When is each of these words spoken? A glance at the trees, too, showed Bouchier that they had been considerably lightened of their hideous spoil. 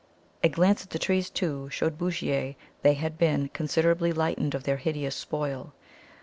A 0.43 0.49
glance 0.49 0.81
at 0.81 0.89
the 0.89 0.97
trees, 0.97 1.29
too, 1.29 1.69
showed 1.69 1.99
Bouchier 1.99 2.55
that 2.55 2.57
they 2.81 2.95
had 2.95 3.19
been 3.19 3.49
considerably 3.49 4.11
lightened 4.11 4.55
of 4.55 4.63
their 4.63 4.77
hideous 4.77 5.15
spoil. 5.15 5.75